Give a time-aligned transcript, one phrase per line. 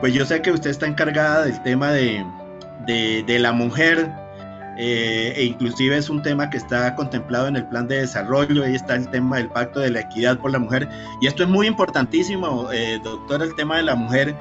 [0.00, 2.24] pues yo sé que usted está encargada del tema de,
[2.86, 4.10] de, la mujer,
[4.78, 8.74] eh, e inclusive es un tema que está contemplado en el plan de desarrollo, ahí
[8.74, 10.88] está el tema del pacto de la equidad por la mujer,
[11.20, 14.34] y esto es muy importantísimo, eh, doctor, el tema de la mujer,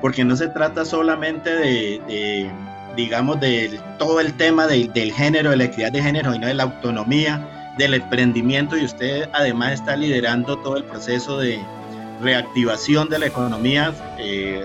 [0.00, 2.50] porque no se trata solamente de,
[2.96, 6.64] digamos, de todo el tema del género, de la equidad de género, sino de la
[6.64, 11.60] autonomía, del emprendimiento, y usted además está liderando todo el proceso de
[12.20, 13.92] reactivación de la economía.
[14.18, 14.64] Eh,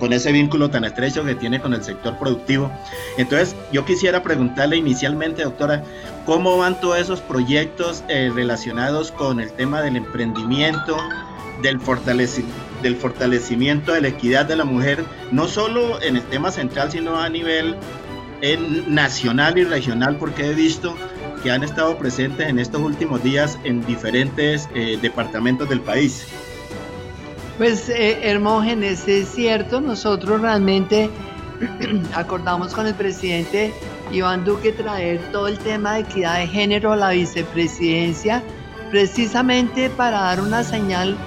[0.00, 2.72] con ese vínculo tan estrecho que tiene con el sector productivo.
[3.18, 5.84] Entonces, yo quisiera preguntarle inicialmente, doctora,
[6.26, 10.96] ¿cómo van todos esos proyectos eh, relacionados con el tema del emprendimiento,
[11.62, 11.78] del,
[12.82, 17.20] del fortalecimiento de la equidad de la mujer, no solo en el tema central, sino
[17.20, 17.76] a nivel
[18.88, 20.96] nacional y regional, porque he visto
[21.42, 26.26] que han estado presentes en estos últimos días en diferentes eh, departamentos del país.
[27.60, 31.10] Pues eh, Hermógenes, es cierto, nosotros realmente
[32.14, 33.74] acordamos con el presidente
[34.10, 38.42] Iván Duque traer todo el tema de equidad de género a la vicepresidencia,
[38.90, 41.18] precisamente para dar una señal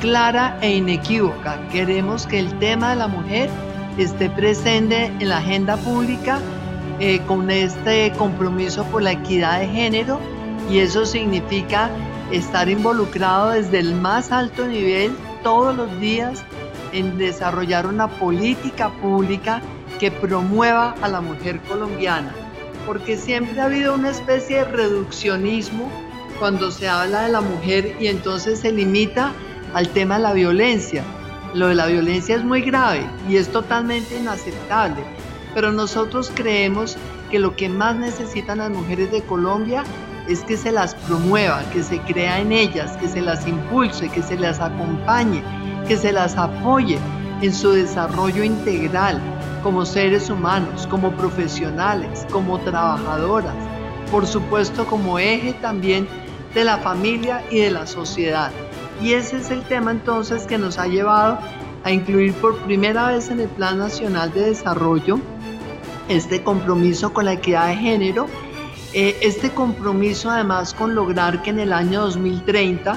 [0.00, 1.60] clara e inequívoca.
[1.68, 3.50] Queremos que el tema de la mujer
[3.98, 6.40] esté presente en la agenda pública
[7.00, 10.18] eh, con este compromiso por la equidad de género
[10.70, 11.90] y eso significa
[12.30, 16.44] estar involucrado desde el más alto nivel todos los días
[16.92, 19.62] en desarrollar una política pública
[19.98, 22.34] que promueva a la mujer colombiana,
[22.86, 25.90] porque siempre ha habido una especie de reduccionismo
[26.38, 29.32] cuando se habla de la mujer y entonces se limita
[29.74, 31.04] al tema de la violencia.
[31.54, 35.04] Lo de la violencia es muy grave y es totalmente inaceptable,
[35.54, 36.96] pero nosotros creemos
[37.30, 39.84] que lo que más necesitan las mujeres de Colombia
[40.28, 44.22] es que se las promueva, que se crea en ellas, que se las impulse, que
[44.22, 45.42] se las acompañe,
[45.86, 46.98] que se las apoye
[47.40, 49.20] en su desarrollo integral
[49.62, 53.54] como seres humanos, como profesionales, como trabajadoras,
[54.10, 56.06] por supuesto como eje también
[56.54, 58.50] de la familia y de la sociedad.
[59.00, 61.38] Y ese es el tema entonces que nos ha llevado
[61.84, 65.18] a incluir por primera vez en el Plan Nacional de Desarrollo
[66.08, 68.26] este compromiso con la equidad de género
[68.94, 72.96] eh, este compromiso además con lograr que en el año 2030,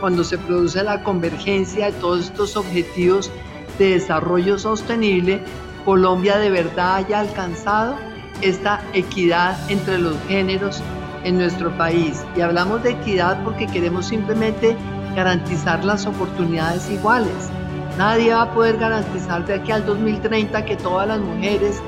[0.00, 3.30] cuando se produce la convergencia de todos estos objetivos
[3.78, 5.42] de desarrollo sostenible,
[5.84, 7.96] Colombia de verdad haya alcanzado
[8.40, 10.82] esta equidad entre los géneros
[11.24, 12.24] en nuestro país.
[12.36, 14.76] Y hablamos de equidad porque queremos simplemente
[15.14, 17.50] garantizar las oportunidades iguales.
[17.98, 21.80] Nadie va a poder garantizar de aquí al 2030 que todas las mujeres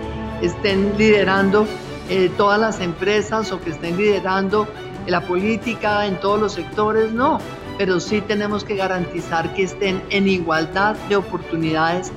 [0.42, 1.66] estén liderando
[2.08, 4.66] eh, todas las empresas o que estén liderando
[5.06, 7.38] la política en todos los sectores, no,
[7.78, 12.12] pero sí tenemos que garantizar que estén en igualdad de oportunidades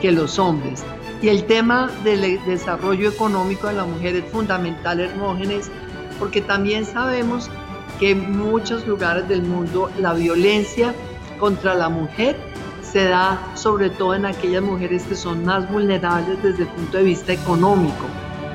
[0.00, 0.82] que los hombres.
[1.22, 5.70] Y el tema del desarrollo económico de la mujer es fundamental, Hermógenes,
[6.18, 7.50] porque también sabemos
[7.98, 10.94] que en muchos lugares del mundo la violencia
[11.38, 12.36] contra la mujer
[12.82, 17.04] se da sobre todo en aquellas mujeres que son más vulnerables desde el punto de
[17.04, 18.04] vista económico.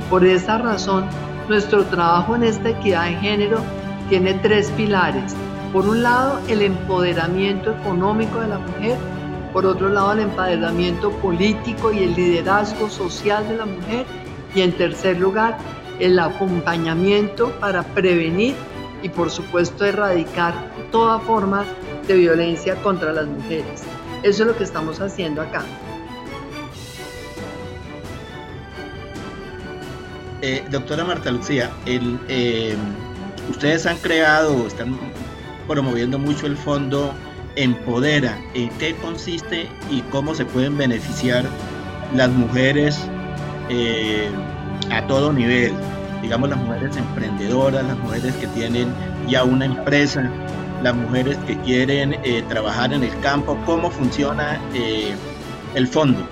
[0.10, 1.06] Por esa razón,
[1.48, 3.60] nuestro trabajo en esta equidad de género
[4.10, 5.36] tiene tres pilares.
[5.72, 8.98] Por un lado, el empoderamiento económico de la mujer.
[9.54, 14.06] Por otro lado, el empoderamiento político y el liderazgo social de la mujer.
[14.56, 15.60] Y en tercer lugar,
[16.00, 18.56] el acompañamiento para prevenir
[19.04, 20.56] y por supuesto erradicar
[20.92, 21.66] toda forma
[22.08, 23.84] de violencia contra las mujeres.
[24.24, 25.64] Eso es lo que estamos haciendo acá.
[30.42, 32.74] Eh, doctora Marta Lucía, eh,
[33.50, 34.98] ustedes han creado, están
[35.68, 37.14] promoviendo mucho el fondo
[37.58, 38.40] Empodera.
[38.54, 41.44] ¿En qué consiste y cómo se pueden beneficiar
[42.16, 42.98] las mujeres
[43.70, 44.30] eh,
[44.92, 45.74] a todo nivel?
[46.22, 48.94] Digamos, las mujeres emprendedoras, las mujeres que tienen
[49.28, 50.32] ya una empresa,
[50.82, 52.16] las mujeres que quieren
[52.48, 53.58] trabajar en el campo.
[53.66, 54.58] ¿Cómo funciona
[55.76, 56.26] el fondo?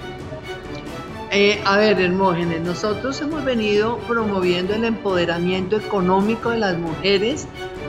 [1.29, 7.47] Eh, a ver, Hermógenes, nosotros hemos venido promoviendo el empoderamiento económico de las mujeres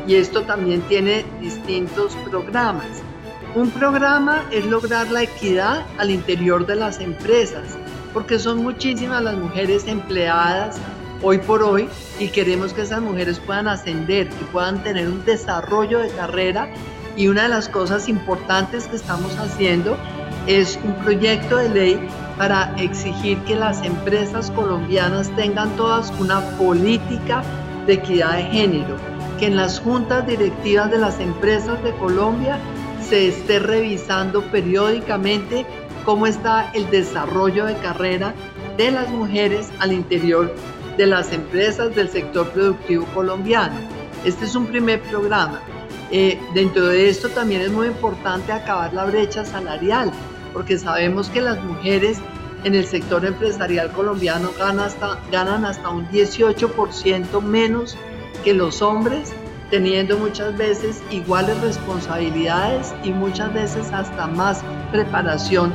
[0.09, 2.87] y esto también tiene distintos programas.
[3.55, 7.79] Un programa es lograr la equidad al interior de las empresas,
[8.13, 10.77] porque son muchísimas las mujeres empleadas
[11.23, 11.89] hoy por hoy
[12.19, 16.69] y queremos que esas mujeres puedan ascender, y puedan tener un desarrollo de carrera
[17.17, 19.97] y una de las cosas importantes que estamos haciendo
[20.49, 22.09] es un proyecto de ley
[22.39, 27.43] para exigir que las empresas colombianas tengan todas una política
[27.87, 28.97] de equidad de género,
[29.39, 32.59] que en las juntas directivas de las empresas de Colombia
[33.09, 35.67] se esté revisando periódicamente
[36.05, 38.35] cómo está el desarrollo de carrera
[38.77, 40.55] de las mujeres al interior
[40.97, 43.75] de las empresas del sector productivo colombiano.
[44.25, 45.61] Este es un primer programa.
[46.11, 50.11] Eh, dentro de esto también es muy importante acabar la brecha salarial,
[50.53, 52.19] porque sabemos que las mujeres
[52.65, 57.97] en el sector empresarial colombiano ganan hasta, ganan hasta un 18% menos
[58.45, 59.33] que los hombres,
[59.71, 65.73] teniendo muchas veces iguales responsabilidades y muchas veces hasta más preparación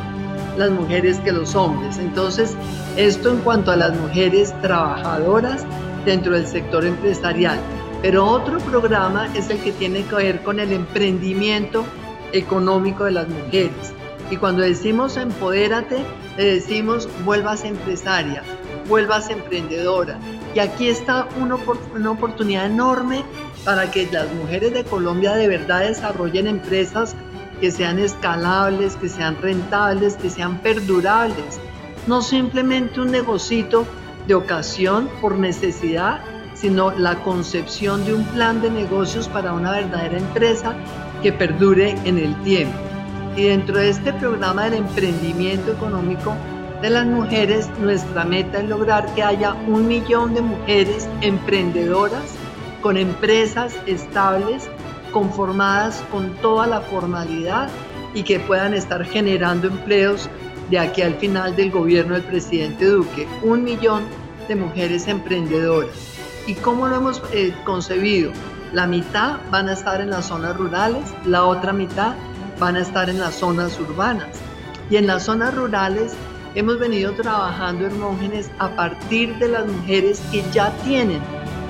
[0.58, 1.98] las mujeres que los hombres.
[1.98, 2.56] Entonces,
[2.96, 5.66] esto en cuanto a las mujeres trabajadoras
[6.06, 7.60] dentro del sector empresarial.
[8.02, 11.86] Pero otro programa es el que tiene que ver con el emprendimiento
[12.34, 13.94] económico de las mujeres.
[14.33, 16.03] Y cuando decimos empodérate,
[16.38, 18.41] le decimos vuelvas empresaria,
[18.89, 20.18] vuelvas emprendedora.
[20.56, 23.24] Y aquí está una, oportunidad enorme
[23.63, 27.15] para que las mujeres de Colombia de verdad desarrollen empresas
[27.62, 31.59] que sean escalables, que sean rentables, que sean perdurables.
[32.07, 33.86] No simplemente un negocito
[34.25, 36.21] de ocasión por necesidad,
[36.56, 40.74] sino la concepción de un plan de negocios para una verdadera empresa
[41.21, 42.93] que perdure en el tiempo.
[43.35, 46.35] Y dentro de este programa del emprendimiento económico
[46.81, 52.35] de las mujeres, nuestra meta es lograr que haya un millón de mujeres emprendedoras
[52.81, 54.69] con empresas estables
[55.12, 57.69] conformadas con toda la formalidad
[58.13, 60.29] y que puedan estar generando empleos
[60.69, 63.27] de aquí al final del gobierno del presidente Duque.
[63.41, 64.03] Un millón
[64.47, 65.95] de mujeres emprendedoras.
[66.45, 68.31] ¿Y cómo lo hemos eh, concebido?
[68.74, 72.15] La mitad van a estar en las zonas rurales, la otra mitad
[72.63, 74.30] van a estar en las zonas urbanas.
[74.89, 76.13] Y en las zonas rurales
[76.56, 81.21] hemos venido trabajando Hermógenes a partir de las mujeres que ya tienen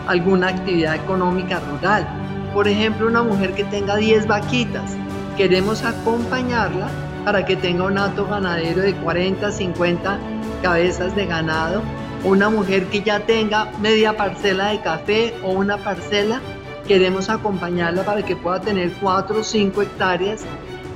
[0.07, 2.07] alguna actividad económica rural
[2.53, 4.95] por ejemplo, una mujer que tenga 10 vaquitas,
[5.35, 6.87] queremos acompañarla
[7.25, 10.19] para que tenga un hato ganadero de 40, 50
[10.61, 11.81] cabezas de ganado.
[12.23, 16.41] Una mujer que ya tenga media parcela de café o una parcela,
[16.87, 20.45] queremos acompañarla para que pueda tener 4 o 5 hectáreas.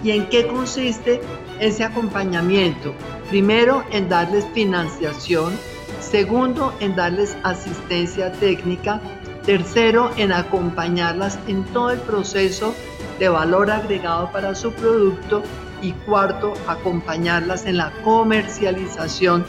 [0.03, 1.21] ¿Y en qué consiste
[1.59, 2.94] ese acompañamiento?
[3.29, 5.53] Primero, en darles financiación.
[5.99, 9.01] Segundo, en darles asistencia técnica
[9.47, 12.75] Tercero, en acompañarlas en todo el proceso
[13.17, 15.41] de valor agregado para su producto.
[15.81, 19.45] Y cuarto, acompañarlas en la comercialización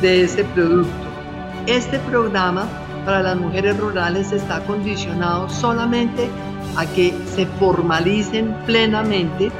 [0.00, 1.06] de ese producto.
[1.66, 2.66] Este programa
[3.04, 6.30] para las mujeres rurales está condicionado solamente
[6.78, 9.52] a que se formalicen plenamente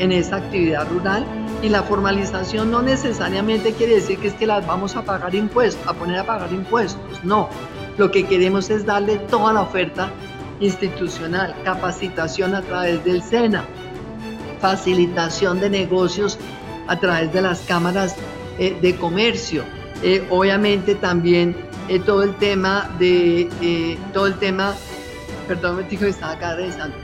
[0.00, 1.24] en esa actividad rural
[1.62, 5.86] y la formalización no necesariamente quiere decir que es que las vamos a pagar impuestos,
[5.86, 7.48] a poner a pagar impuestos, no,
[7.98, 10.10] lo que queremos es darle toda la oferta
[10.58, 13.64] institucional, capacitación a través del SENA,
[14.60, 16.38] facilitación de negocios
[16.86, 18.16] a través de las cámaras
[18.58, 19.64] eh, de comercio,
[20.02, 21.54] eh, obviamente también
[21.88, 24.74] eh, todo el tema de todo el tema,
[25.46, 26.96] perdón, me dijo que estaba acá revisando,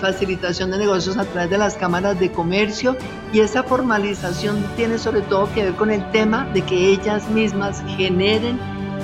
[0.00, 2.96] facilitación de negocios a través de las cámaras de comercio
[3.32, 7.82] y esa formalización tiene sobre todo que ver con el tema de que ellas mismas
[7.96, 8.58] generen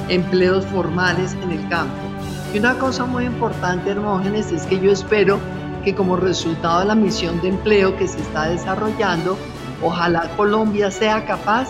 [0.09, 1.95] empleos formales en el campo.
[2.53, 5.39] Y una cosa muy importante, Hermógenes, es que yo espero
[5.85, 9.37] que como resultado de la misión de empleo que se está desarrollando,
[9.83, 11.69] ojalá Colombia sea capaz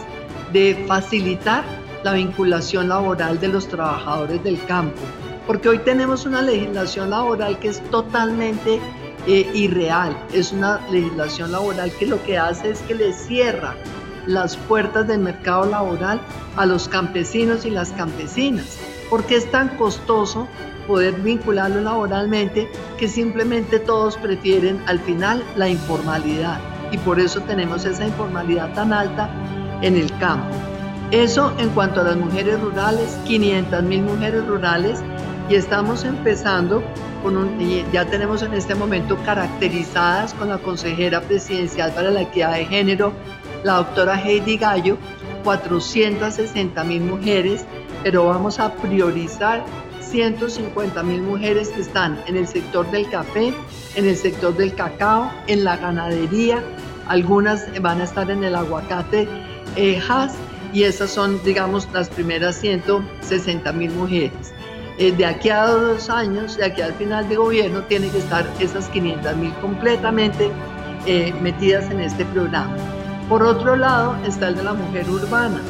[0.53, 1.65] de facilitar
[2.05, 5.01] la vinculación laboral de los trabajadores del campo.
[5.47, 8.81] Porque hoy tenemos una legislación laboral que es totalmente
[9.27, 10.17] eh, irreal.
[10.33, 13.75] Es una legislación laboral que lo que hace es que le cierra
[14.27, 16.21] las puertas del mercado laboral
[16.57, 18.79] a los campesinos y las campesinas,
[19.11, 20.49] porque es tan costoso
[20.87, 26.59] poder vincularlo laboralmente que simplemente todos prefieren al final la informalidad
[26.91, 29.29] y por eso tenemos esa informalidad tan alta
[29.83, 30.55] en el campo.
[31.11, 35.03] Eso en cuanto a las mujeres rurales, 500 mil mujeres rurales
[35.49, 36.83] y estamos empezando
[37.23, 37.59] con un,
[37.93, 43.13] ya tenemos en este momento caracterizadas con la consejera presidencial para la equidad de género,
[43.63, 44.97] la doctora Heidi Gallo,
[45.45, 47.65] 460 mil mujeres,
[48.03, 49.65] pero vamos a priorizar
[50.01, 53.53] 150 mil mujeres que están en el sector del café,
[53.97, 56.63] en el sector del cacao, en la ganadería,
[57.07, 59.29] algunas van a estar en el aguacate
[59.77, 60.01] eh,
[60.73, 64.54] y esas son, digamos, las primeras 160 mil mujeres.
[64.97, 68.47] Eh, de aquí a dos años, de aquí al final de gobierno, tienen que estar
[68.61, 70.51] esas 500 mil completamente
[71.07, 72.77] eh, metidas en este programa.
[73.29, 75.61] Por otro lado está el de la mujer urbana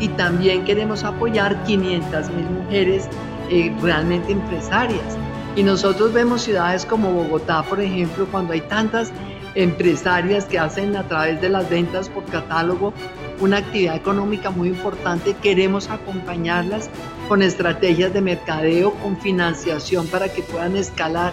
[0.00, 3.08] y también queremos apoyar 500 mil mujeres
[3.50, 5.16] eh, realmente empresarias.
[5.56, 9.12] Y nosotros vemos ciudades como Bogotá, por ejemplo, cuando hay tantas
[9.54, 12.92] empresarias que hacen a través de las ventas por catálogo
[13.40, 15.34] una actividad económica muy importante.
[15.42, 16.90] Queremos acompañarlas
[17.28, 21.32] con estrategias de mercadeo, con financiación para que puedan escalar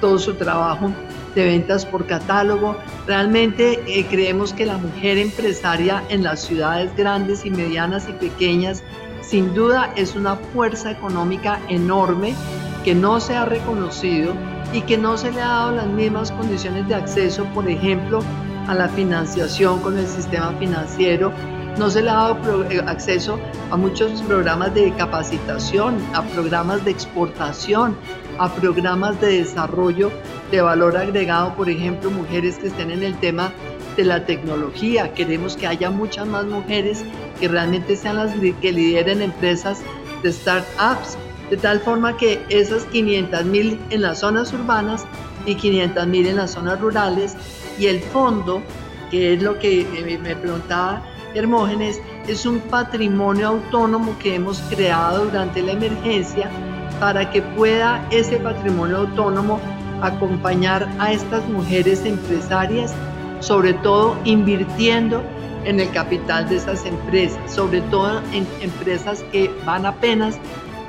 [0.00, 0.90] todo su trabajo
[1.34, 2.76] de ventas por catálogo.
[3.06, 8.82] Realmente eh, creemos que la mujer empresaria en las ciudades grandes y medianas y pequeñas
[9.22, 12.34] sin duda es una fuerza económica enorme
[12.84, 14.32] que no se ha reconocido
[14.72, 18.20] y que no se le ha dado las mismas condiciones de acceso, por ejemplo,
[18.66, 21.32] a la financiación con el sistema financiero.
[21.80, 26.90] No se le ha dado eh, acceso a muchos programas de capacitación, a programas de
[26.90, 27.96] exportación,
[28.38, 30.12] a programas de desarrollo
[30.50, 33.50] de valor agregado, por ejemplo, mujeres que estén en el tema
[33.96, 35.14] de la tecnología.
[35.14, 37.02] Queremos que haya muchas más mujeres
[37.40, 39.80] que realmente sean las que lideren empresas
[40.22, 41.16] de startups,
[41.48, 45.06] de tal forma que esas 500 mil en las zonas urbanas
[45.46, 47.36] y 500 mil en las zonas rurales
[47.78, 48.60] y el fondo,
[49.10, 55.26] que es lo que eh, me preguntaba Hermógenes, es un patrimonio autónomo que hemos creado
[55.26, 56.50] durante la emergencia
[56.98, 59.60] para que pueda ese patrimonio autónomo
[60.02, 62.92] acompañar a estas mujeres empresarias,
[63.40, 65.22] sobre todo invirtiendo
[65.64, 70.38] en el capital de esas empresas, sobre todo en empresas que van apenas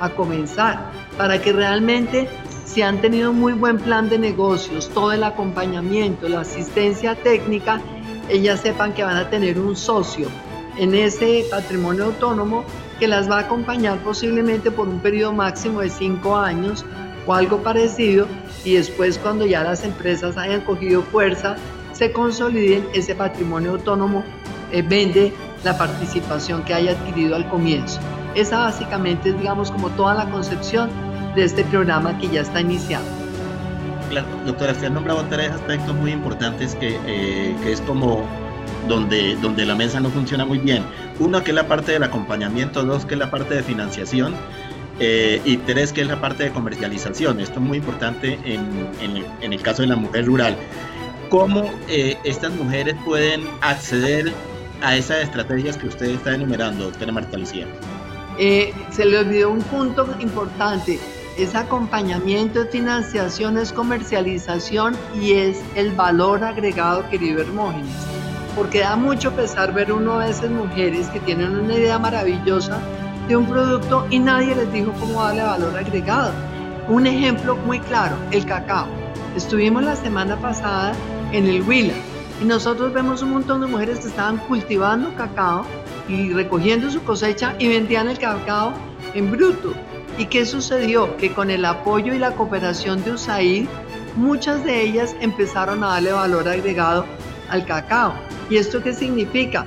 [0.00, 2.28] a comenzar, para que realmente
[2.64, 7.80] si han tenido muy buen plan de negocios, todo el acompañamiento, la asistencia técnica,
[8.28, 10.28] ellas sepan que van a tener un socio
[10.76, 12.64] en ese patrimonio autónomo
[12.98, 16.84] que las va a acompañar posiblemente por un periodo máximo de cinco años
[17.26, 18.26] o algo parecido
[18.64, 21.56] y después cuando ya las empresas hayan cogido fuerza,
[21.92, 24.24] se consoliden ese patrimonio autónomo,
[24.70, 25.32] eh, vende
[25.64, 28.00] la participación que haya adquirido al comienzo.
[28.34, 30.90] Esa básicamente es, digamos, como toda la concepción
[31.34, 33.21] de este programa que ya está iniciado.
[34.12, 38.28] Claro, doctora, nombrado tres aspectos muy importantes que, eh, que es como
[38.86, 40.84] donde, donde la mesa no funciona muy bien.
[41.18, 44.34] Uno, que es la parte del acompañamiento, dos, que es la parte de financiación,
[45.00, 47.40] eh, y tres, que es la parte de comercialización.
[47.40, 48.90] Esto es muy importante en,
[49.40, 50.58] en, el, caso de la mujer rural.
[51.30, 54.30] ¿Cómo eh, estas mujeres pueden acceder
[54.82, 57.66] a esas estrategias que usted está enumerando, doctora Marta Lucía?
[58.38, 61.00] Eh, se le olvidó un punto importante,
[61.36, 67.94] es acompañamiento, financiación, es comercialización y es el valor agregado, querido Hermógenes.
[68.54, 72.78] Porque da mucho pesar ver uno a veces mujeres que tienen una idea maravillosa
[73.28, 76.32] de un producto y nadie les dijo cómo darle valor agregado.
[76.88, 78.86] Un ejemplo muy claro, el cacao.
[79.36, 80.92] Estuvimos la semana pasada
[81.32, 81.94] en el Huila
[82.42, 85.64] y nosotros vemos un montón de mujeres que estaban cultivando cacao
[86.08, 88.74] y recogiendo su cosecha y vendían el cacao
[89.14, 89.72] en bruto.
[90.22, 91.16] ¿Y qué sucedió?
[91.16, 93.66] Que con el apoyo y la cooperación de USAID,
[94.14, 97.04] muchas de ellas empezaron a darle valor agregado
[97.50, 98.14] al cacao.
[98.48, 99.66] ¿Y esto qué significa?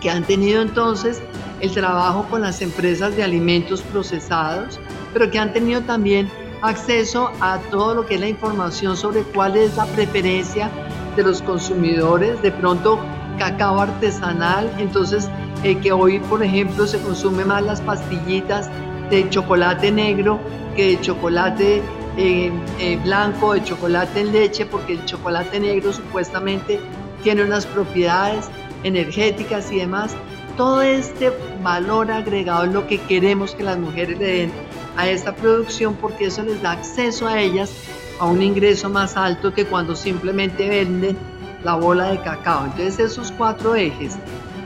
[0.00, 1.22] Que han tenido entonces
[1.60, 4.80] el trabajo con las empresas de alimentos procesados,
[5.12, 6.28] pero que han tenido también
[6.62, 10.68] acceso a todo lo que es la información sobre cuál es la preferencia
[11.14, 12.98] de los consumidores, de pronto
[13.38, 15.30] cacao artesanal, entonces
[15.62, 18.68] eh, que hoy por ejemplo se consume más las pastillitas
[19.10, 20.40] de chocolate negro
[20.76, 21.82] que de chocolate
[22.16, 26.80] eh, eh, blanco, de chocolate en leche, porque el chocolate negro supuestamente
[27.22, 28.48] tiene unas propiedades
[28.82, 30.16] energéticas y demás
[30.60, 34.52] todo este valor agregado es lo que queremos que las mujeres le den
[34.96, 37.72] a esta producción porque eso les da acceso a ellas
[38.18, 41.16] a un ingreso más alto que cuando simplemente venden
[41.64, 42.66] la bola de cacao.
[42.66, 44.18] Entonces esos cuatro ejes.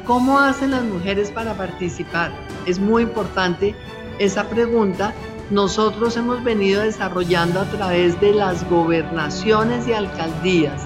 [0.04, 2.32] ¿Cómo hacen las mujeres para participar?
[2.66, 3.76] Es muy importante
[4.18, 5.12] esa pregunta.
[5.50, 10.82] Nosotros hemos venido desarrollando a través de las gobernaciones y alcaldías,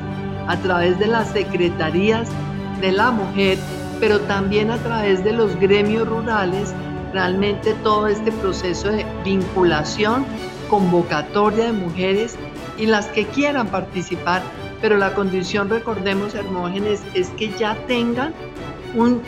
[0.47, 2.28] a través de las secretarías
[2.80, 3.58] de la mujer
[4.00, 6.73] pero también a través de los gremios rurales,
[7.12, 10.25] realmente todo este proceso de vinculación,
[10.68, 12.37] convocatoria de mujeres
[12.78, 14.42] y las que quieran participar,
[14.80, 18.32] pero la condición, recordemos, Hermógenes, es que ya tengan
[18.94, 19.20] un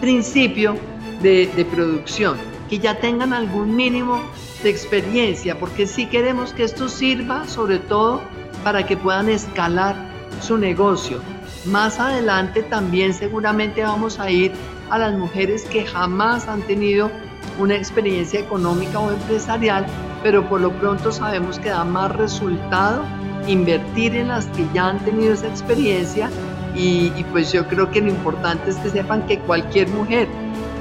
[0.00, 0.76] principio
[1.22, 2.36] de, de producción,
[2.68, 4.20] que ya tengan algún mínimo
[4.62, 8.20] de experiencia, porque sí queremos que esto sirva sobre todo
[8.64, 9.96] para que puedan escalar
[10.40, 11.20] su negocio,
[11.66, 14.52] más adelante también seguramente vamos a ir
[14.90, 17.10] a las mujeres que jamás han tenido
[17.58, 19.86] una experiencia económica o empresarial,
[20.22, 23.02] pero por lo pronto sabemos que da más resultado
[23.46, 26.30] invertir en las que ya han tenido esa experiencia
[26.74, 30.28] y, pues yo creo que lo importante es que sepan que cualquier mujer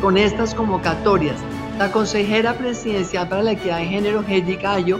[0.01, 1.37] con estas convocatorias,
[1.77, 4.99] la consejera presidencial para la equidad de género, Heidi Gallo,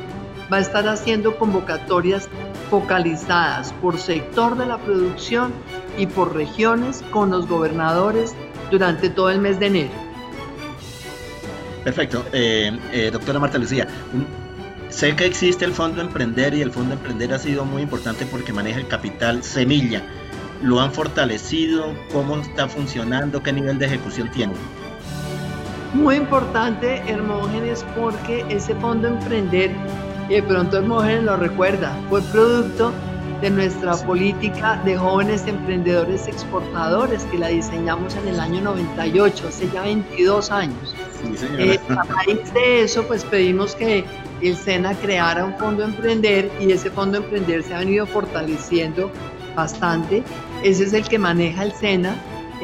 [0.52, 2.28] va a estar haciendo convocatorias
[2.70, 5.54] focalizadas por sector de la producción
[5.98, 8.36] y por regiones con los gobernadores
[8.72, 9.92] durante todo el mes de enero.
[11.84, 12.26] Perfecto.
[12.34, 13.88] Eh, eh, doctora Marta Lucía,
[14.90, 18.52] sé que existe el Fondo Emprender y el Fondo Emprender ha sido muy importante porque
[18.52, 20.02] maneja el capital semilla.
[20.62, 21.94] ¿Lo han fortalecido?
[22.12, 23.44] ¿Cómo está funcionando?
[23.44, 24.54] ¿Qué nivel de ejecución tiene?
[25.96, 29.72] Muy importante, Hermógenes, porque ese Fondo Emprender,
[30.28, 32.92] y de pronto Hermógenes lo recuerda, fue producto
[33.40, 39.70] de nuestra política de jóvenes emprendedores exportadores que la diseñamos en el año 98, hace
[39.70, 40.94] ya 22 años.
[41.58, 44.04] Eh, a raíz de eso, pues pedimos que
[44.42, 49.10] el SENA creara un fondo emprender y ese fondo emprender se ha venido fortaleciendo
[49.56, 50.24] bastante.
[50.62, 52.16] Ese es el que maneja el SENA.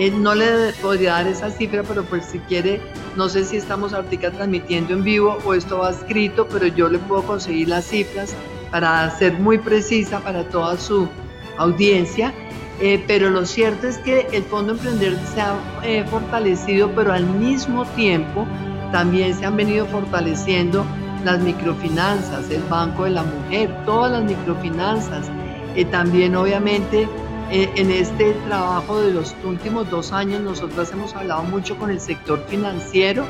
[0.02, 2.82] Él no le podría dar esa cifra, pero pues si quiere,
[3.16, 6.98] no sé si estamos ahorita transmitiendo en vivo o esto va escrito, pero yo le
[6.98, 8.34] puedo conseguir las cifras
[8.72, 11.08] para ser muy precisa para toda su
[11.56, 12.34] audiencia.
[12.80, 15.54] Eh, pero lo cierto es que el Fondo Emprender se ha
[15.84, 18.48] eh, fortalecido, pero al mismo tiempo
[18.92, 20.84] también se han venido fortaleciendo
[21.24, 25.30] las microfinanzas, el Banco de la Mujer, todas las microfinanzas.
[25.76, 27.08] Eh, también obviamente
[27.52, 32.46] en este trabajo de los últimos dos años nosotros hemos hablado mucho con el sector
[32.48, 33.26] financiero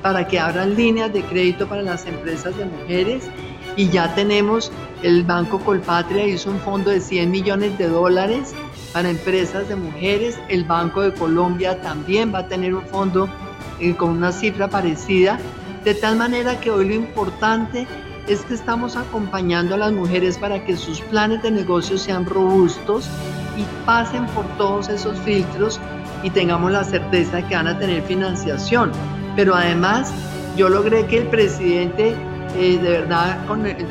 [0.00, 3.24] para que abran líneas de crédito para las empresas de mujeres
[3.76, 4.70] y ya tenemos
[5.02, 8.54] el Banco Colpatria hizo un fondo de 100 millones de dólares
[8.92, 10.38] para empresas de mujeres.
[10.48, 13.28] El Banco de Colombia también va a tener un fondo
[13.80, 15.38] eh, con una cifra parecida.
[15.84, 17.86] De tal manera que hoy lo importante
[18.28, 23.10] es que estamos acompañando a las mujeres para que sus planes de negocio sean robustos
[23.56, 25.80] y pasen por todos esos filtros
[26.22, 28.92] y tengamos la certeza de que van a tener financiación.
[29.36, 30.12] Pero además,
[30.56, 32.14] yo logré que el presidente,
[32.56, 33.38] eh, de verdad,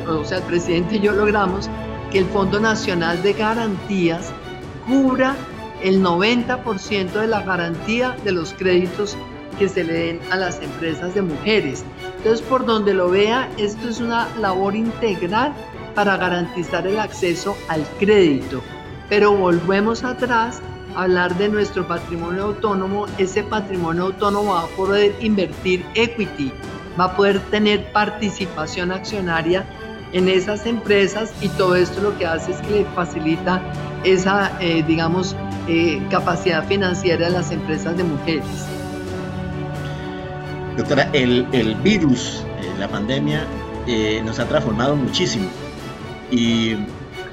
[0.08, 1.68] o sea, el presidente y yo logramos
[2.10, 4.32] que el Fondo Nacional de Garantías
[4.86, 5.34] cubra
[5.82, 9.16] el 90% de la garantía de los créditos
[9.58, 11.84] que se le den a las empresas de mujeres.
[12.18, 15.52] Entonces, por donde lo vea, esto es una labor integral
[15.94, 18.62] para garantizar el acceso al crédito.
[19.08, 20.60] Pero volvemos atrás
[20.94, 23.06] a hablar de nuestro patrimonio autónomo.
[23.18, 26.52] Ese patrimonio autónomo va a poder invertir equity,
[26.98, 29.64] va a poder tener participación accionaria
[30.14, 33.60] en esas empresas y todo esto lo que hace es que le facilita
[34.04, 35.34] esa, eh, digamos,
[35.66, 38.44] eh, capacidad financiera de las empresas de mujeres.
[40.76, 43.44] Doctora, el, el virus, eh, la pandemia,
[44.24, 45.46] nos ha transformado muchísimo
[46.30, 46.74] y,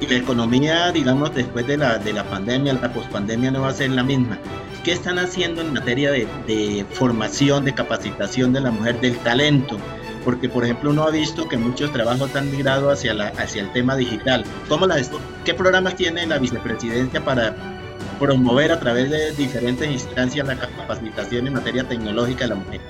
[0.07, 3.91] la economía, digamos, después de la, de la pandemia, la pospandemia no va a ser
[3.91, 4.37] la misma.
[4.83, 9.77] ¿Qué están haciendo en materia de, de formación, de capacitación de la mujer, del talento?
[10.23, 13.71] porque por ejemplo uno ha visto que muchos trabajos han migrado hacia, la, hacia el
[13.71, 14.43] tema digital.
[14.69, 15.01] ¿Cómo la,
[15.43, 17.55] ¿Qué programas tiene la vicepresidencia para
[18.19, 22.81] promover a través de diferentes instancias la capacitación en materia tecnológica de la mujer?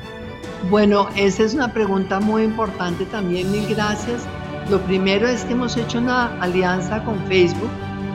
[0.69, 4.21] Bueno, esa es una pregunta muy importante también, mil gracias.
[4.69, 7.69] Lo primero es que hemos hecho una alianza con Facebook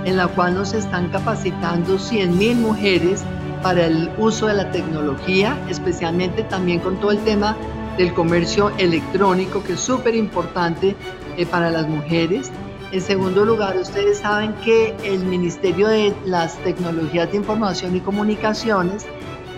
[0.05, 3.25] en la cual nos están capacitando 100.000 mujeres
[3.63, 7.57] para el uso de la tecnología, especialmente también con todo el tema
[7.99, 10.95] del comercio electrónico, que es súper importante
[11.37, 12.53] eh, para las mujeres.
[12.93, 19.05] En segundo lugar, ustedes saben que el Ministerio de las Tecnologías de Información y Comunicaciones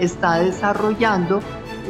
[0.01, 1.41] está desarrollando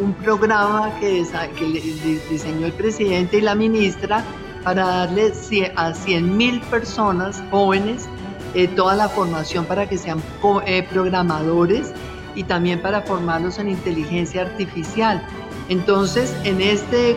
[0.03, 1.25] un programa que,
[1.57, 4.25] que diseñó el presidente y la ministra
[4.65, 5.33] para darle
[5.77, 8.09] a 100 mil personas jóvenes
[8.55, 10.23] eh, toda la formación para que sean
[10.67, 11.93] eh, programadores
[12.35, 15.23] y también para formarlos en inteligencia artificial.
[15.69, 17.17] Entonces, en este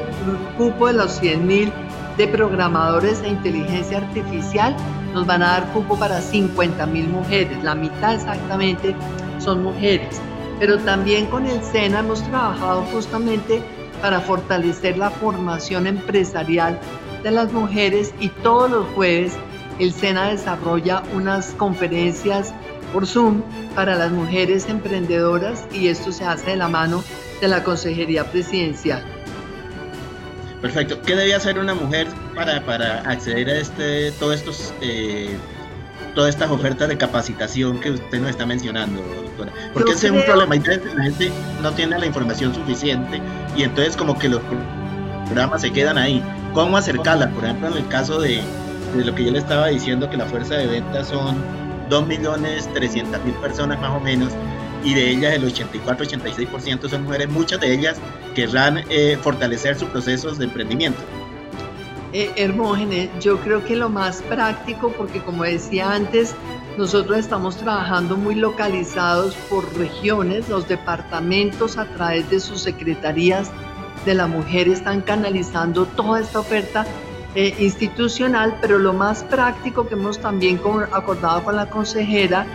[0.58, 1.72] cupo de los 100.000
[2.18, 4.76] de programadores de inteligencia artificial,
[5.14, 8.96] nos van a dar cupo para 50.000 mujeres, la mitad exactamente
[9.40, 10.22] son mujeres.
[10.60, 13.62] Pero también con el SENA hemos trabajado justamente
[14.02, 16.80] para fortalecer la formación empresarial
[17.24, 19.34] de las mujeres y todos los jueves
[19.80, 22.54] el SENA desarrolla unas conferencias
[22.94, 23.42] por Zoom
[23.74, 27.04] para las mujeres emprendedoras y esto se hace de la mano
[27.40, 29.04] de la Consejería Presidencial.
[30.62, 31.02] Perfecto.
[31.02, 35.36] ¿Qué debe hacer una mujer para, para acceder a este, todos estos, eh,
[36.14, 39.52] todas estas ofertas de capacitación que usted nos está mencionando, doctora?
[39.74, 40.56] Porque ese es un problema.
[40.56, 41.32] La gente
[41.64, 43.20] no tiene la información suficiente
[43.58, 44.42] y entonces como que los
[45.26, 46.24] programas se quedan ahí.
[46.54, 47.30] ¿Cómo acercarla?
[47.30, 48.42] Por ejemplo, en el caso de,
[48.94, 51.38] lo que yo le estaba diciendo, que la fuerza de ventas son
[51.90, 54.34] 2.300.000 personas más o menos
[54.84, 57.98] y de ellas el 84-86% son mujeres, muchas de ellas
[58.36, 61.00] querrán eh, fortalecer sus procesos de emprendimiento.
[62.14, 66.36] eh, Hermógenes, yo creo que lo más práctico, porque como decía antes,
[66.78, 73.52] nosotros estamos trabajando muy localizados por regiones, los departamentos a través de sus secretarías
[74.06, 76.86] de la mujer están canalizando toda esta oferta
[77.34, 80.60] eh, institucional, pero lo más práctico que hemos también
[80.92, 82.46] acordado con la consejera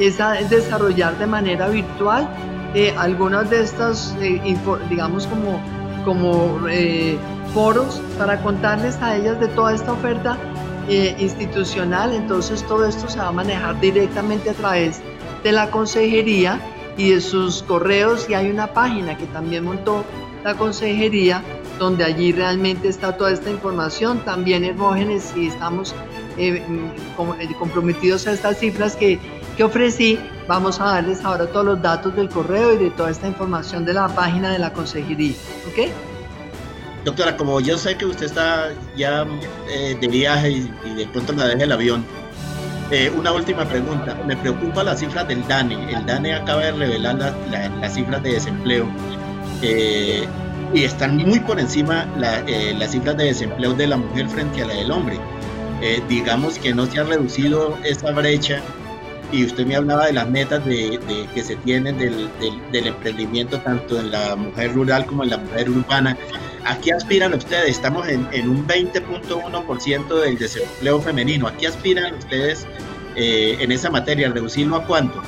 [0.00, 0.18] es,
[0.50, 2.28] desarrollar de manera virtual
[2.74, 4.58] eh, algunas de estas, eh,
[4.90, 5.60] digamos, como,
[6.04, 6.58] como
[7.54, 10.36] foros para contarles a ellas de toda esta oferta
[10.88, 12.12] institucional.
[12.12, 15.00] Entonces todo esto se va a manejar directamente a través
[15.44, 16.60] de la consejería
[16.96, 20.04] y de sus correos y hay una página que también montó
[20.44, 21.42] la consejería
[21.78, 24.24] donde allí realmente está toda esta información.
[24.24, 25.94] También Hermógenes, si estamos
[26.36, 29.18] eh, mm, eh, comprometidos a estas cifras que,
[29.56, 33.26] que ofrecí, vamos a darles ahora todos los datos del correo y de toda esta
[33.26, 35.34] información de la página de la consejería.
[35.68, 35.90] ¿Ok?
[37.04, 39.26] Doctora, como yo sé que usted está ya
[39.68, 42.04] eh, de viaje y, de pronto la deja el avión,
[43.16, 44.16] una última pregunta.
[44.26, 45.92] Me preocupa la cifra del DANE.
[45.92, 47.34] El DANE acaba de revelar
[47.80, 48.88] las cifras de desempleo.
[49.62, 50.26] Eh,
[50.74, 52.06] y están muy por encima
[52.46, 55.18] eh, las cifras de desempleo de la mujer frente a la del hombre.
[55.80, 58.60] Eh, digamos que no se ha reducido esa brecha
[59.32, 60.98] y usted me hablaba de las metas de,
[61.34, 62.28] que se tienen del,
[62.72, 66.16] del, emprendimiento tanto en la mujer rural como en la mujer urbana.
[66.64, 67.70] ¿A qué aspiran ustedes?
[67.70, 71.46] Estamos en, un 20.1% del desempleo femenino.
[71.46, 72.66] ¿A qué aspiran ustedes
[73.16, 74.30] en esa materia?
[74.30, 75.22] ¿Reducirlo a cuánto?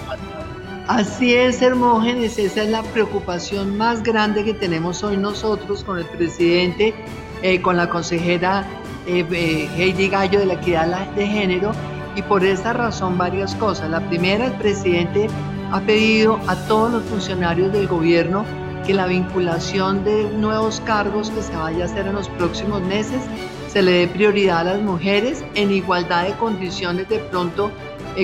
[0.89, 6.05] Así es, Hermógenes, esa es la preocupación más grande que tenemos hoy nosotros con el
[6.05, 6.95] presidente,
[7.43, 8.65] eh, con la consejera
[9.05, 11.73] eh, eh, Heidi Gallo de la Equidad de Género,
[12.15, 13.91] y por esa razón varias cosas.
[13.91, 15.27] La primera, el presidente
[15.73, 18.45] ha pedido a todos los funcionarios del gobierno
[18.87, 23.21] que la vinculación de nuevos cargos que se vaya a hacer en los próximos meses
[23.69, 27.71] se le dé prioridad a las mujeres en igualdad de condiciones de pronto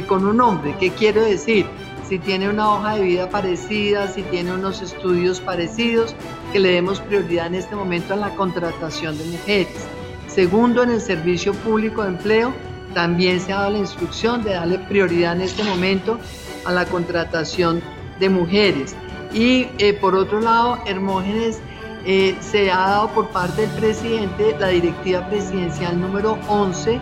[0.07, 0.75] con un hombre.
[0.79, 1.66] ¿Qué quiero decir?
[2.12, 6.14] si tiene una hoja de vida parecida, si tiene unos estudios parecidos,
[6.53, 9.87] que le demos prioridad en este momento a la contratación de mujeres.
[10.27, 12.53] Segundo, en el servicio público de empleo,
[12.92, 16.18] también se ha dado la instrucción de darle prioridad en este momento
[16.66, 17.81] a la contratación
[18.20, 18.94] de mujeres.
[19.35, 21.61] Y eh, por otro lado, Hermógenes,
[22.05, 27.01] eh, se ha dado por parte del presidente la directiva presidencial número 11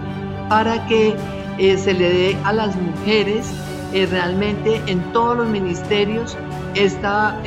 [0.49, 1.15] para que
[1.59, 3.51] eh, se le dé a las mujeres
[3.93, 6.37] realmente en todos los ministerios
[6.77, 7.43] esta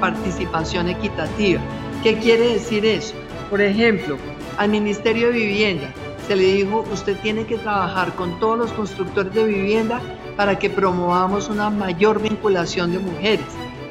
[0.00, 1.60] participación equitativa.
[2.02, 3.14] ¿Qué quiere decir eso?
[3.50, 4.16] Por ejemplo,
[4.56, 5.92] al Ministerio de Vivienda
[6.26, 10.00] se le dijo, usted tiene que trabajar con todos los constructores de vivienda
[10.34, 13.46] para que promovamos una mayor vinculación de mujeres.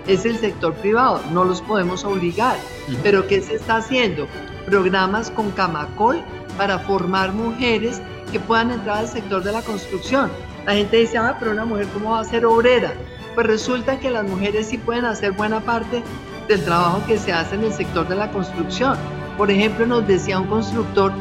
[0.07, 2.57] Es el sector privado, no los podemos obligar.
[3.03, 4.27] Pero ¿qué se está haciendo?
[4.65, 6.21] Programas con Camacol
[6.57, 10.29] para formar mujeres que puedan entrar al sector de la construcción.
[10.65, 12.93] La gente dice, ah, pero una mujer, ¿cómo va a ser obrera?
[13.35, 16.03] Pues resulta que las mujeres sí pueden hacer buena parte
[16.47, 18.97] del trabajo que se hace en el sector de la construcción.
[19.37, 21.11] Por ejemplo, nos decía un constructor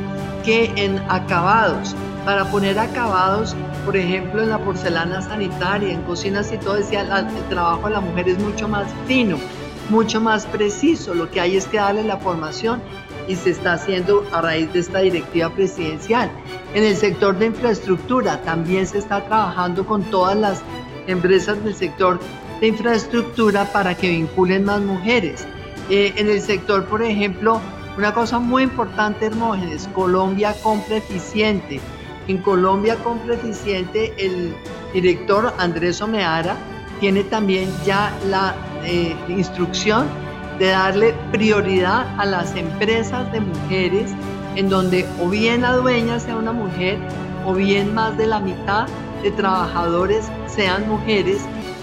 [0.45, 6.59] que en acabados, para poner acabados, por ejemplo, en la porcelana sanitaria, en cocinas y
[6.59, 9.39] todo, decía, el trabajo de la mujer es mucho más fino,
[9.91, 11.15] mucho más preciso.
[11.15, 12.81] Lo que hay es que darle la formación
[13.29, 16.31] y se está haciendo a raíz de esta directiva presidencial.
[16.75, 20.63] En el sector de infraestructura también se está trabajando con todas las
[21.07, 22.19] empresas del sector
[22.61, 25.47] de infraestructura para que vinculen más mujeres.
[25.91, 27.61] Eh, en el sector, por ejemplo,
[27.97, 31.81] una cosa muy importante, Hermógenes, Colombia compra eficiente.
[32.27, 34.55] En Colombia compra eficiente el
[34.93, 36.57] director Andrés Omeara
[37.01, 40.07] tiene también ya la eh, instrucción
[40.59, 44.13] de darle prioridad a las empresas de mujeres
[44.57, 46.99] en donde o bien la dueña sea una mujer
[47.45, 48.87] o bien más de la mitad
[49.23, 51.43] de trabajadores sean mujeres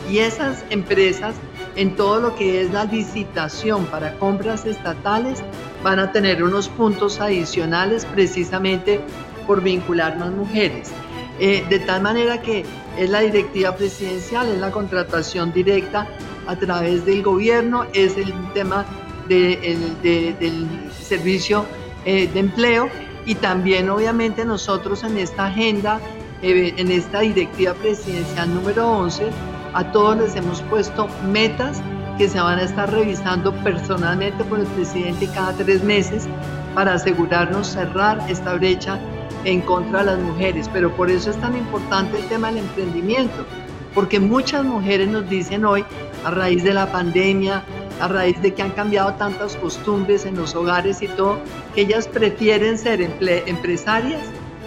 [0.09, 1.35] y esas empresas
[1.75, 5.43] en todo lo que es la licitación para compras estatales
[5.83, 9.01] van a tener unos puntos adicionales precisamente
[9.47, 10.91] por vincular más mujeres.
[11.39, 12.65] Eh, de tal manera que
[12.97, 16.07] es la directiva presidencial, es la contratación directa
[16.47, 18.85] a través del gobierno, es el tema
[19.27, 20.67] del
[20.99, 21.65] servicio
[22.05, 22.89] eh, de empleo
[23.25, 25.99] y también obviamente nosotros en esta agenda,
[26.41, 29.29] eh, en esta directiva presidencial número 11,
[29.73, 31.81] a todos les hemos puesto metas
[32.17, 36.27] que se van a estar revisando personalmente por el presidente cada tres meses
[36.75, 38.99] para asegurarnos cerrar esta brecha
[39.45, 40.69] en contra de las mujeres.
[40.71, 43.45] Pero por eso es tan importante el tema del emprendimiento,
[43.93, 45.83] porque muchas mujeres nos dicen hoy,
[46.23, 47.63] a raíz de la pandemia,
[47.99, 51.37] a raíz de que han cambiado tantas costumbres en los hogares y todo,
[51.75, 54.21] que ellas prefieren ser empresarias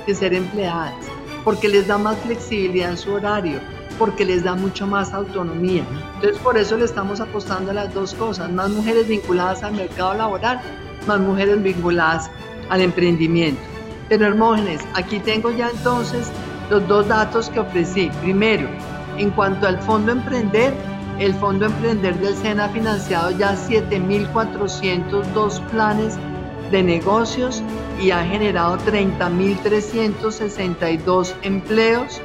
[0.06, 0.94] que ser empleadas,
[1.44, 3.58] porque les da más flexibilidad en su horario,
[3.98, 5.84] porque les da mucho más autonomía.
[6.16, 10.14] Entonces por eso le estamos apostando a las dos cosas, más mujeres vinculadas al mercado
[10.14, 10.60] laboral,
[11.06, 12.30] más mujeres vinculadas
[12.68, 13.62] al emprendimiento.
[14.08, 16.30] Pero Hermógenes, aquí tengo ya entonces
[16.70, 18.10] los dos datos que ofrecí.
[18.20, 18.68] Primero,
[19.16, 20.74] en cuanto al Fondo Emprender,
[21.18, 26.18] el Fondo Emprender del SENA ha financiado ya 7.402 planes
[26.70, 27.62] de negocios
[28.00, 32.22] y ha generado 30.362 empleos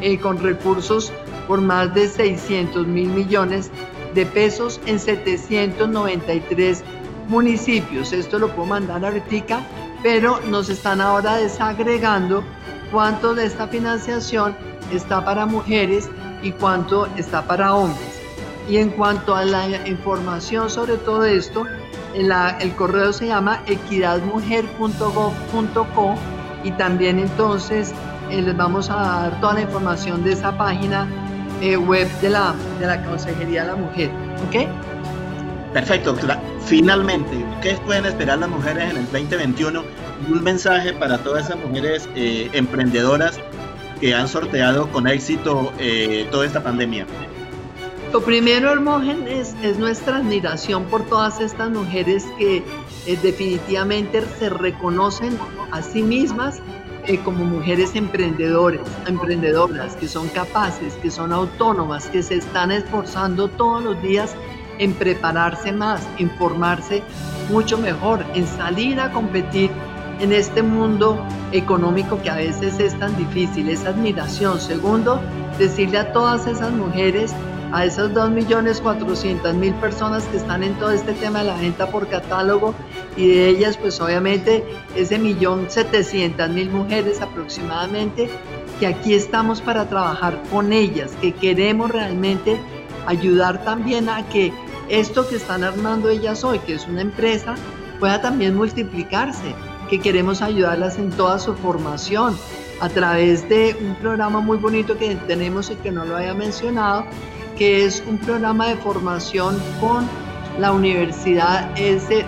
[0.00, 1.12] eh, con recursos
[1.48, 3.72] por más de 600 mil millones
[4.14, 6.84] de pesos en 793
[7.28, 8.12] municipios.
[8.12, 9.60] Esto lo puedo mandar ahorita,
[10.02, 12.42] pero nos están ahora desagregando
[12.90, 14.56] cuánto de esta financiación
[14.92, 16.10] está para mujeres
[16.42, 18.20] y cuánto está para hombres.
[18.68, 21.66] Y en cuanto a la información sobre todo esto,
[22.14, 26.14] el correo se llama equidadmujer.gov.co
[26.62, 27.94] y también entonces
[28.30, 31.08] eh, les vamos a dar toda la información de esa página
[31.60, 34.10] eh, web de la, de la Consejería de la Mujer.
[34.46, 34.68] ¿Ok?
[35.72, 36.16] Perfecto,
[36.66, 39.82] Finalmente, ¿qué pueden esperar las mujeres en el 2021?
[40.28, 43.38] Un mensaje para todas esas mujeres eh, emprendedoras
[44.00, 45.72] que han sorteado con éxito
[46.30, 47.06] toda esta pandemia.
[48.12, 52.64] Lo primero, Hermogen, es, nuestra admiración por todas estas mujeres que
[53.06, 55.38] eh, definitivamente se reconocen
[55.70, 56.60] a sí mismas
[57.06, 63.46] eh, como mujeres emprendedoras, emprendedoras, que son capaces, que son autónomas, que se están esforzando
[63.46, 64.34] todos los días
[64.80, 67.02] en prepararse más, en formarse
[67.48, 69.70] mucho mejor, en salir a competir
[70.18, 73.68] en este mundo económico que a veces es tan difícil.
[73.68, 74.60] Es admiración.
[74.60, 75.20] Segundo,
[75.58, 77.32] decirle a todas esas mujeres
[77.72, 82.74] a esas 2.400.000 personas que están en todo este tema de la venta por catálogo
[83.16, 84.64] y de ellas pues obviamente
[84.96, 85.68] ese millón
[86.52, 88.28] mil mujeres aproximadamente
[88.80, 92.58] que aquí estamos para trabajar con ellas, que queremos realmente
[93.06, 94.52] ayudar también a que
[94.90, 97.54] esto que están armando ellas hoy, que es una empresa,
[98.00, 99.54] pueda también multiplicarse,
[99.88, 102.36] que queremos ayudarlas en toda su formación
[102.80, 107.04] a través de un programa muy bonito que tenemos y que no lo haya mencionado,
[107.56, 110.08] que es un programa de formación con
[110.58, 111.70] la Universidad,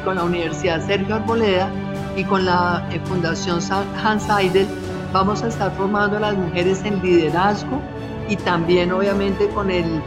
[0.05, 1.69] con la Universidad Sergio Arboleda
[2.17, 3.61] y con la eh, Fundación
[4.05, 4.67] Hans Seidel.
[5.13, 7.81] Vamos a estar formando a las mujeres en liderazgo
[8.29, 10.03] y también obviamente con el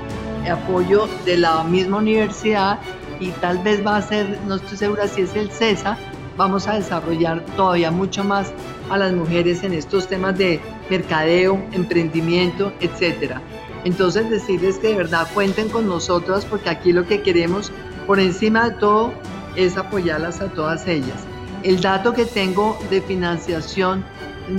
[0.49, 2.79] apoyo de la misma universidad
[3.19, 5.97] y tal vez va a ser, no estoy segura si es el CESA,
[6.38, 8.51] vamos a desarrollar todavía mucho más
[8.89, 13.41] a las mujeres en estos temas de mercadeo, emprendimiento, etcétera.
[13.84, 17.71] Entonces decirles que de verdad cuenten con nosotros porque aquí lo que queremos
[18.08, 19.13] por encima de todo
[19.55, 21.23] es apoyarlas a todas ellas.
[21.63, 24.03] El dato que tengo de financiación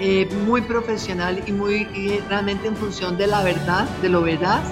[0.00, 1.84] eh, muy profesional y muy
[2.28, 4.64] realmente en función de la verdad, de lo veraz,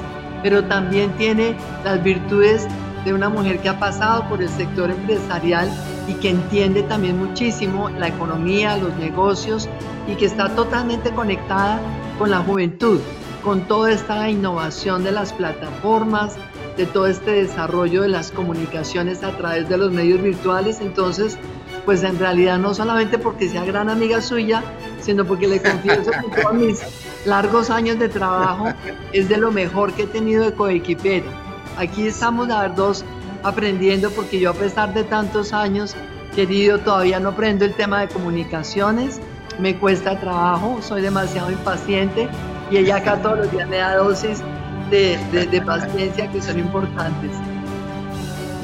[0.43, 2.67] pero también tiene las virtudes
[3.05, 5.71] de una mujer que ha pasado por el sector empresarial
[6.09, 9.69] y que entiende también muchísimo la economía, los negocios
[10.07, 11.81] y que está totalmente conectada
[12.19, 13.01] con la juventud,
[13.43, 16.37] con toda esta innovación de las plataformas,
[16.77, 20.81] de todo este desarrollo de las comunicaciones a través de los medios virtuales.
[20.81, 21.37] Entonces,
[21.85, 24.63] pues en realidad no solamente porque sea gran amiga suya,
[25.01, 26.81] sino porque le confieso que todos mis
[27.27, 28.69] largos años de trabajo
[29.13, 31.42] es de lo mejor que he tenido de coequipera.
[31.77, 33.05] Aquí estamos las dos
[33.43, 35.95] aprendiendo porque yo a pesar de tantos años,
[36.35, 39.21] querido, todavía no aprendo el tema de comunicaciones,
[39.59, 42.29] me cuesta trabajo, soy demasiado impaciente
[42.71, 44.43] y ella acá todos los días me da dosis
[44.91, 47.31] de, de paciencia que son importantes.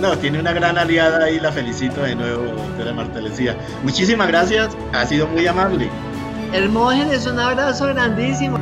[0.00, 3.56] No, tiene una gran aliada y la felicito de nuevo, doctora Marta Lucía.
[3.82, 5.90] Muchísimas gracias, ha sido muy amable.
[6.52, 8.58] Hermógenes, un abrazo grandísimo.